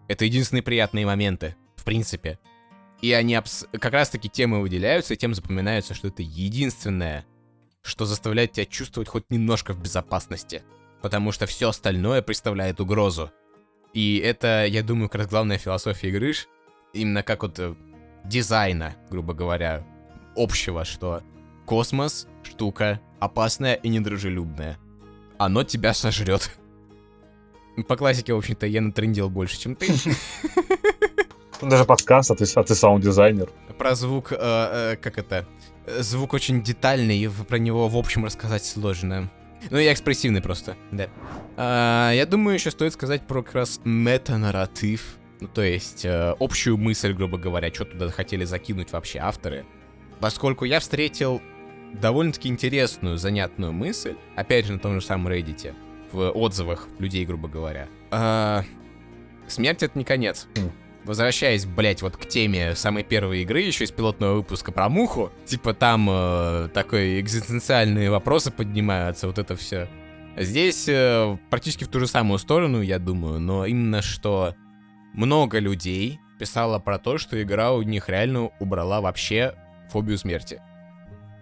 [0.08, 2.40] это единственные приятные моменты, в принципе.
[3.02, 7.26] И они абс- как раз-таки темы выделяются, и тем запоминаются, что это единственное
[7.88, 10.63] что заставляет тебя чувствовать хоть немножко в безопасности.
[11.02, 13.32] Потому что все остальное представляет угрозу.
[13.93, 16.34] И это, я думаю, как раз главная философия игры,
[16.93, 17.76] именно как вот э,
[18.26, 19.86] дизайна, грубо говоря,
[20.36, 21.23] общего, что
[21.65, 24.78] космос— штука опасная и недружелюбная.
[25.38, 26.52] Оно тебя сожрет.
[27.88, 29.88] По классике, в общем-то, я натрендил больше, чем ты.
[31.62, 33.50] Даже подкаст, а ты, а ты саунд-дизайнер.
[33.78, 35.47] Про звук, э, э, как это?
[35.88, 39.30] Звук очень детальный, и про него в общем рассказать сложно.
[39.69, 41.08] Ну, я экспрессивный просто, да.
[41.56, 45.17] А, я думаю, еще стоит сказать про как раз мета-нарратив.
[45.39, 49.65] Ну, то есть, э, общую мысль, грубо говоря, что туда хотели закинуть вообще авторы.
[50.19, 51.41] Поскольку я встретил
[51.93, 55.73] довольно-таки интересную, занятную мысль, опять же, на том же самом Reddit,
[56.12, 57.88] в отзывах людей, грубо говоря.
[58.12, 58.63] А,
[59.47, 60.47] смерть— это не конец.
[61.08, 65.74] Возвращаясь, блять, вот к теме самой первой игры, еще из пилотного выпуска про муху, типа
[65.74, 69.88] там э, такой экзистенциальные вопросы поднимаются, вот это все.
[70.36, 74.54] Здесь э, практически в ту же самую сторону, я думаю, но именно что
[75.13, 79.56] много людей писало про то, что игра у них реально убрала вообще
[79.89, 80.62] фобию смерти.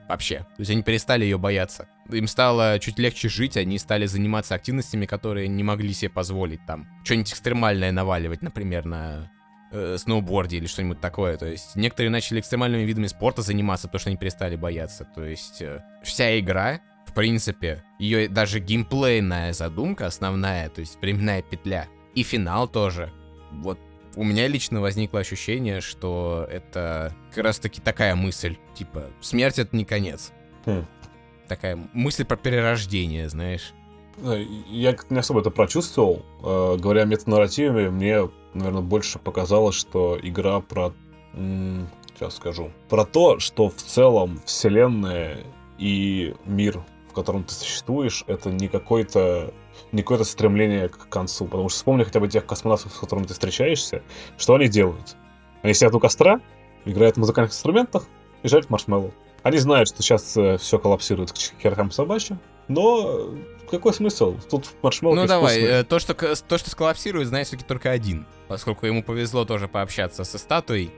[0.08, 0.42] Вообще.
[0.42, 1.88] То есть они перестали ее бояться.
[2.12, 6.88] Им стало чуть легче жить, они стали заниматься активностями, которые не могли себе позволить там.
[7.04, 9.32] Что-нибудь экстремальное наваливать, например, на
[9.76, 11.38] э, сноуборде или что-нибудь такое.
[11.38, 15.08] То есть некоторые начали экстремальными видами спорта заниматься, потому что они перестали бояться.
[15.16, 21.42] То есть э, вся игра, в принципе, ее даже геймплейная задумка основная, то есть временная
[21.42, 23.12] петля, и финал тоже.
[23.52, 23.80] Вот
[24.16, 29.76] у меня лично возникло ощущение, что это как раз таки такая мысль, типа, смерть это
[29.76, 30.32] не конец.
[30.66, 30.86] Хм.
[31.48, 33.74] Такая мысль про перерождение, знаешь.
[34.18, 36.26] Э, Я не особо это прочувствовал.
[36.44, 40.94] Э, Говоря о метанарративе, мне, наверное, больше показалось, что игра про...
[41.34, 42.72] Сейчас скажу.
[42.90, 45.44] Про то, что в целом вселенная
[45.78, 49.54] и мир, в котором ты существуешь, это не какой-то
[49.92, 51.46] не какое-то стремление к концу.
[51.46, 54.02] Потому что вспомни хотя бы тех космонавтов, с которыми ты встречаешься,
[54.38, 55.18] что они делают?
[55.62, 56.40] Они сидят у костра,
[56.86, 58.06] играют на музыкальных инструментах
[58.44, 59.12] и жарят маршмеллоу.
[59.44, 64.36] Они знают, что сейчас все коллапсирует к херкам собачьим, но э, какой смысл?
[64.50, 65.80] Тут маршмеллоу Ну давай, вкусный.
[65.80, 68.26] э, то что, то, что сколлапсирует, знает все-таки только один.
[68.48, 70.92] Поскольку ему повезло тоже пообщаться со статуей.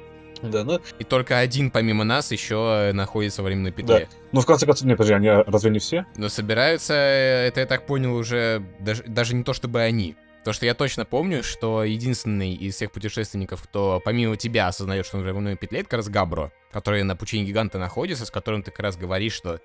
[0.44, 4.08] Да, ну, И только один, помимо нас, еще находится в временной петле.
[4.32, 6.06] ну, в конце концов, нет, подожди, они разве не все?
[6.16, 10.16] Но собираются, э, это я так понял, уже даже, даже не то чтобы они.
[10.44, 15.18] То, что я точно помню, что единственный из всех путешественников, кто помимо тебя осознает, что
[15.18, 18.62] он в временной петле, это как раз Габро, который на пучине гиганта находится, с которым
[18.64, 19.60] ты как раз говоришь, что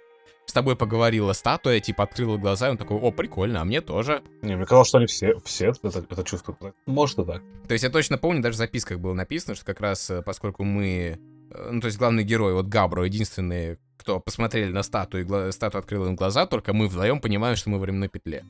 [0.46, 4.22] с тобой поговорила статуя, типа открыла глаза, и он такой, о, прикольно, а мне тоже.
[4.42, 6.74] Не, мне казалось, что они все, все это, это чувствуют.
[6.86, 7.42] Может и так.
[7.66, 10.64] То есть я точно помню, даже в записках было написано, что как раз э, поскольку
[10.64, 11.18] мы,
[11.50, 15.52] э, ну то есть главный герой, вот Габро, единственный, кто посмотрели на статую, и гла-
[15.52, 18.44] статуя открыла им глаза, только мы вдвоем понимаем, что мы в временной петле.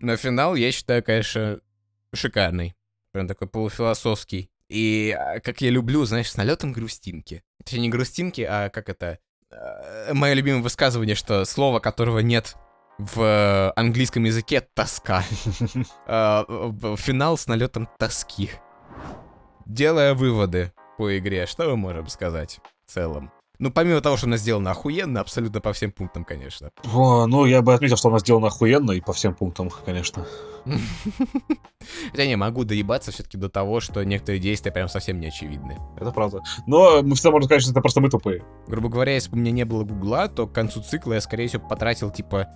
[0.00, 1.60] Но финал, я считаю, конечно,
[2.14, 2.74] шикарный.
[3.12, 4.50] Прям такой полуфилософский.
[4.68, 7.42] И а, как я люблю, знаешь, с налетом грустинки.
[7.64, 9.18] Точнее, не грустинки, а как это...
[9.50, 12.56] э, Мое любимое высказывание, что слово, которого нет
[12.98, 15.22] в э, английском языке, тоска.
[16.06, 16.44] Э,
[16.96, 18.50] Финал с налетом тоски.
[19.66, 23.32] Делая выводы по игре, что мы можем сказать в целом?
[23.58, 26.70] Ну, помимо того, что она сделана охуенно, абсолютно по всем пунктам, конечно.
[26.92, 30.26] О, ну, я бы отметил, что она сделана охуенно и по всем пунктам, конечно.
[32.10, 35.78] Хотя не, могу доебаться все-таки до того, что некоторые действия прям совсем не очевидны.
[35.96, 36.42] Это правда.
[36.66, 38.44] Но мы всегда можем сказать, что это просто мы тупые.
[38.66, 41.48] Грубо говоря, если бы у меня не было гугла, то к концу цикла я, скорее
[41.48, 42.48] всего, потратил, типа,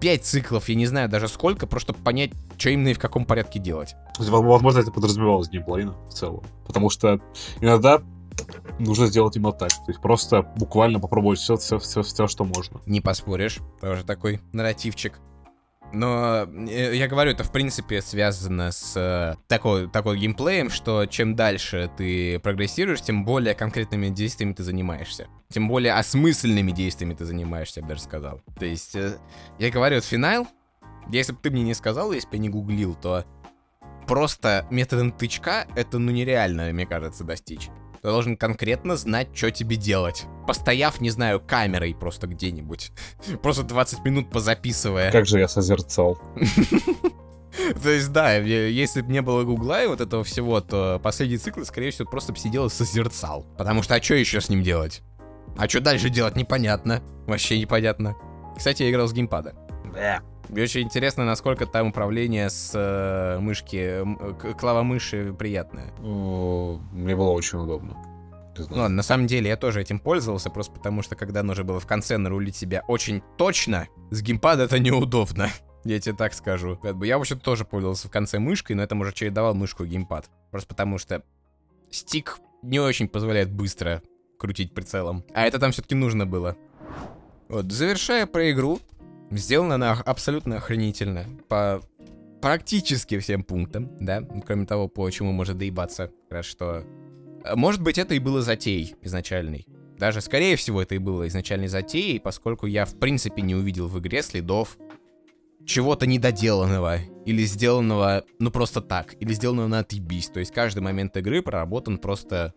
[0.00, 3.24] 5 циклов, я не знаю даже сколько, просто чтобы понять, что именно и в каком
[3.24, 3.94] порядке делать.
[4.18, 6.42] Возможно, это подразумевалось геймплейно в целом.
[6.66, 7.20] Потому что
[7.60, 8.02] иногда
[8.78, 9.70] нужно сделать именно так.
[9.70, 12.80] То есть просто буквально попробовать все, все, все, все что можно.
[12.86, 15.20] Не поспоришь, тоже такой нарративчик.
[15.92, 21.36] Но э, я говорю, это в принципе связано с э, такой, такой геймплеем, что чем
[21.36, 25.28] дальше ты прогрессируешь, тем более конкретными действиями ты занимаешься.
[25.48, 28.40] Тем более осмысленными действиями ты занимаешься, я бы даже сказал.
[28.58, 29.16] То есть, э,
[29.58, 30.48] я говорю, вот финал,
[31.08, 33.24] если бы ты мне не сказал, если бы я не гуглил, то
[34.06, 37.68] просто методом тычка это ну нереально, мне кажется, достичь.
[38.06, 40.26] Ты должен конкретно знать, что тебе делать.
[40.46, 42.92] Постояв, не знаю, камерой просто где-нибудь.
[43.42, 45.10] Просто 20 минут позаписывая.
[45.10, 46.16] Как же я созерцал.
[47.82, 51.64] То есть, да, если бы не было гугла и вот этого всего, то последний цикл,
[51.64, 53.44] скорее всего, просто бы сидел и созерцал.
[53.58, 55.02] Потому что, а что еще с ним делать?
[55.58, 57.02] А что дальше делать, непонятно.
[57.26, 58.14] Вообще непонятно.
[58.56, 59.56] Кстати, я играл с геймпада.
[60.48, 65.92] Мне очень интересно, насколько там управление с э, мышки, м, к- клавомыши приятное.
[65.98, 67.96] Мне было очень удобно.
[68.70, 71.86] Ну на самом деле я тоже этим пользовался, просто потому что когда нужно было в
[71.86, 75.50] конце нарулить себя очень точно, с геймпада это неудобно.
[75.84, 76.78] Я тебе так скажу.
[77.02, 80.30] Я вообще тоже пользовался в конце мышкой, но это уже чередовал мышку и геймпад.
[80.50, 81.22] Просто потому что
[81.90, 84.02] стик не очень позволяет быстро
[84.38, 85.24] крутить прицелом.
[85.34, 86.56] А это там все-таки нужно было.
[87.48, 88.80] Вот, завершая про игру,
[89.30, 91.26] сделана она абсолютно охренительно.
[91.48, 91.82] По
[92.40, 94.22] практически всем пунктам, да?
[94.46, 96.10] Кроме того, по чему можно доебаться.
[96.30, 96.84] Раз что
[97.54, 99.66] Может быть, это и было затеей изначальной.
[99.98, 103.98] Даже, скорее всего, это и было изначальной затеей, поскольку я, в принципе, не увидел в
[103.98, 104.76] игре следов
[105.64, 110.28] чего-то недоделанного, или сделанного, ну, просто так, или сделанного на отъебись.
[110.28, 112.54] То есть каждый момент игры проработан просто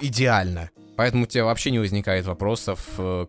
[0.00, 0.70] идеально.
[0.96, 3.26] Поэтому у тебя вообще не возникает вопросов э,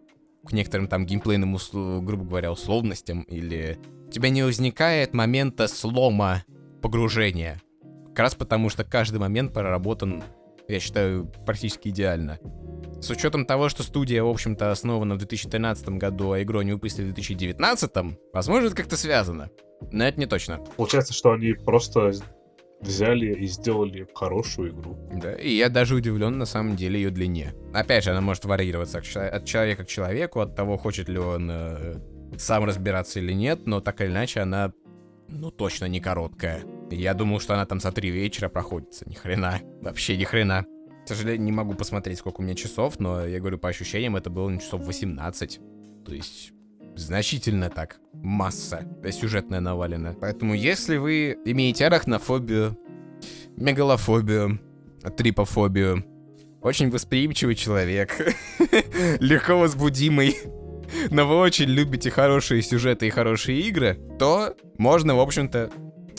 [0.48, 1.58] к некоторым там геймплейным,
[2.06, 3.78] грубо говоря, условностям, или
[4.08, 6.44] у тебя не возникает момента слома
[6.82, 7.62] погружения.
[8.10, 10.24] Как раз потому, что каждый момент проработан,
[10.68, 12.40] я считаю, практически идеально.
[13.00, 17.12] С учетом того, что студия, в общем-то, основана в 2013 году, а игру не выпустили
[17.12, 17.92] в 2019,
[18.34, 19.52] возможно, это как-то связано.
[19.92, 20.58] Но это не точно.
[20.78, 22.12] Получается, что они просто
[22.82, 24.98] взяли и сделали хорошую игру.
[25.14, 27.54] Да, и я даже удивлен на самом деле ее длине.
[27.74, 32.00] Опять же, она может варьироваться от человека к человеку, от того, хочет ли он э,
[32.38, 34.74] сам разбираться или нет, но так или иначе она,
[35.28, 36.64] ну, точно не короткая.
[36.92, 39.10] Я думал, что она там за три вечера проходится.
[39.10, 39.60] Ни хрена.
[39.82, 40.66] Вообще ни хрена.
[41.06, 44.30] К сожалению, не могу посмотреть, сколько у меня часов, но я говорю, по ощущениям, это
[44.30, 45.60] было часов 18.
[46.06, 46.52] То есть
[46.98, 47.98] значительно так.
[48.14, 50.16] Масса сюжетная навалена.
[50.20, 52.78] Поэтому если вы имеете арахнофобию,
[53.56, 54.60] мегалофобию,
[55.16, 56.04] трипофобию,
[56.62, 58.16] очень восприимчивый человек,
[59.20, 60.38] легко возбудимый,
[61.10, 65.70] но вы очень любите хорошие сюжеты и хорошие игры, то можно, в общем-то,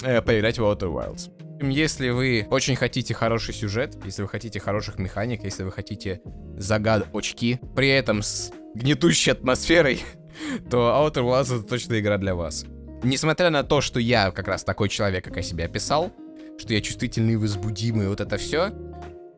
[0.02, 1.30] э, поиграть в Outer Wilds.
[1.60, 6.20] Если вы очень хотите хороший сюжет, если вы хотите хороших механик, если вы хотите
[6.56, 10.00] загад очки, при этом с гнетущей атмосферой,
[10.70, 12.64] то Outer Wilds это точно игра для вас.
[13.02, 16.12] Несмотря на то, что я как раз такой человек, как я себя описал,
[16.58, 18.72] что я чувствительный, возбудимый, вот это все,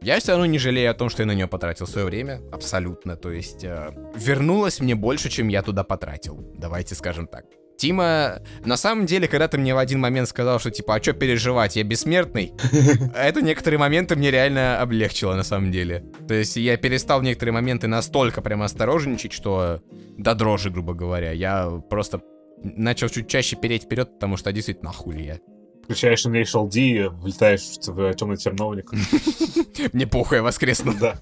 [0.03, 3.17] я все равно не жалею о том, что я на нее потратил свое время, абсолютно.
[3.17, 6.41] То есть э, вернулось мне больше, чем я туда потратил.
[6.57, 7.45] Давайте скажем так.
[7.81, 11.15] Тима, на самом деле, когда ты мне в один момент сказал, что типа, а что
[11.15, 12.53] переживать, я бессмертный,
[13.17, 16.05] это некоторые моменты мне реально облегчило на самом деле.
[16.29, 19.81] То есть я перестал в некоторые моменты настолько прямо осторожничать, что
[20.19, 21.33] до дрожи, грубо говоря.
[21.33, 22.21] Я просто
[22.63, 25.39] начал чуть чаще переть вперед, потому что действительно хули я.
[25.85, 28.93] Включаешь Initial D, влетаешь в темный терновник.
[29.95, 30.93] Мне похуй, я воскресну.
[31.01, 31.19] Да.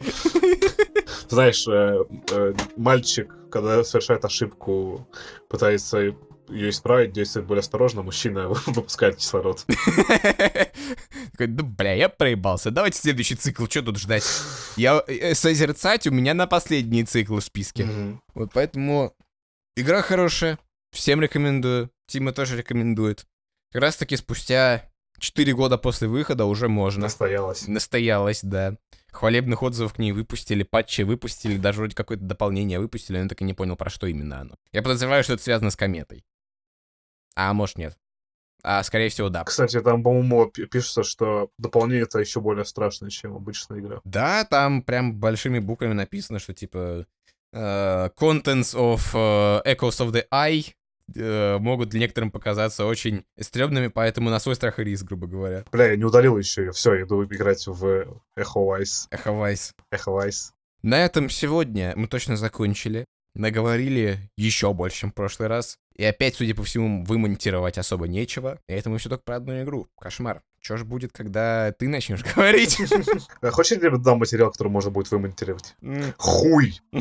[1.28, 5.08] Знаешь, э, э, мальчик, когда совершает ошибку,
[5.48, 6.14] пытается
[6.48, 9.64] ее исправить, действует более осторожно, мужчина выпускает кислород.
[11.32, 14.24] Такой, да бля, я проебался, давайте следующий цикл, что тут ждать?
[14.76, 17.88] Я э, созерцать у меня на последний цикл в списке.
[18.34, 19.14] Вот поэтому
[19.76, 20.58] игра хорошая,
[20.92, 23.26] всем рекомендую, Тима тоже рекомендует.
[23.72, 27.02] Как раз таки спустя 4 года после выхода уже можно.
[27.02, 27.68] Настоялась.
[27.68, 28.76] Настоялась, да.
[29.10, 33.40] Хвалебных отзывов к ней выпустили, патчи выпустили, даже вроде какое-то дополнение выпустили, но я так
[33.40, 34.54] и не понял, про что именно оно.
[34.72, 36.24] Я подозреваю, что это связано с кометой.
[37.34, 37.98] А может нет.
[38.62, 39.44] А, скорее всего, да.
[39.44, 44.00] Кстати, там, по-моему, пишется, что дополнение это еще более страшное, чем обычная игра.
[44.04, 47.06] Да, там прям большими буквами написано, что типа
[47.54, 50.74] uh, Contents of uh, Echoes of the Eye
[51.14, 55.64] э, могут некоторым показаться очень стрёмными, поэтому на свой страх и риск, грубо говоря.
[55.70, 56.72] Бля, я не удалил еще ее.
[56.72, 57.84] Все, иду играть в
[58.36, 59.08] Echo Wise.
[59.10, 59.72] Echo Wise.
[59.92, 60.52] Echo Wise.
[60.82, 63.04] На этом сегодня мы точно закончили.
[63.34, 65.78] Наговорили еще больше, чем в прошлый раз.
[65.98, 68.60] И опять, судя по всему, вымонтировать особо нечего.
[68.68, 69.88] И это мы все только про одну игру.
[69.98, 70.42] Кошмар.
[70.60, 72.78] Что ж будет, когда ты начнешь говорить?
[73.40, 75.74] А хочешь я дам материал, который можно будет вымонтировать?
[76.16, 76.80] Хуй!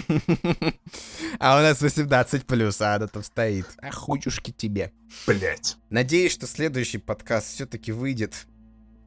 [1.40, 3.68] А у нас 18 плюс, а она там стоит.
[3.80, 4.92] А хуюшки тебе.
[5.28, 5.78] Блять.
[5.92, 8.48] Надеюсь, что следующий подкаст все-таки выйдет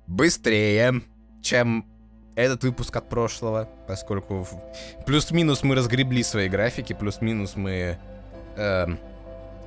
[0.06, 1.02] быстрее,
[1.42, 1.86] чем
[2.36, 4.46] этот выпуск от прошлого, поскольку
[5.06, 7.98] плюс-минус мы разгребли свои графики, плюс-минус мы
[8.56, 8.86] э,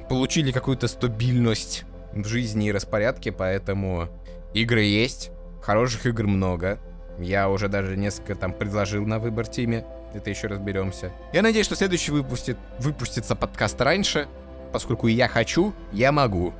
[0.07, 4.09] получили какую-то стабильность в жизни и распорядке, поэтому
[4.53, 5.31] игры есть,
[5.61, 6.79] хороших игр много.
[7.19, 9.85] Я уже даже несколько там предложил на выбор теме.
[10.13, 11.11] Это еще разберемся.
[11.31, 14.27] Я надеюсь, что следующий выпустит, выпустится подкаст раньше,
[14.71, 16.53] поскольку я хочу, я могу.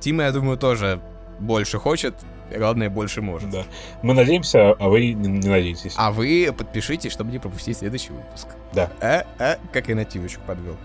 [0.00, 1.00] Тима, я думаю, тоже
[1.38, 2.14] больше хочет,
[2.54, 3.50] главное, больше может.
[3.50, 3.64] Да.
[4.02, 5.94] Мы надеемся, а вы не, не надеетесь.
[5.96, 8.48] А вы подпишитесь, чтобы не пропустить следующий выпуск.
[8.72, 8.90] Да.
[9.00, 10.76] А, а, как я нативочку подвел.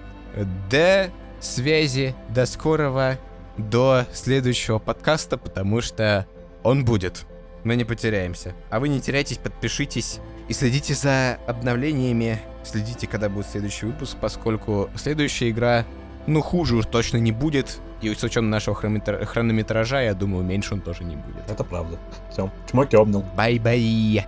[0.69, 1.09] До
[1.41, 3.17] связи, до скорого,
[3.57, 6.25] до следующего подкаста, потому что
[6.63, 7.25] он будет.
[7.63, 8.53] Мы не потеряемся.
[8.69, 12.39] А вы не теряйтесь, подпишитесь и следите за обновлениями.
[12.63, 15.85] Следите, когда будет следующий выпуск, поскольку следующая игра,
[16.27, 17.79] ну, хуже уж точно не будет.
[18.01, 19.25] И с учетом нашего хронометр...
[19.25, 21.49] хронометража, я думаю, меньше он тоже не будет.
[21.49, 21.99] Это правда.
[22.31, 22.51] Все.
[22.69, 23.23] Чмоки обнял.
[23.35, 24.25] Bye-bye.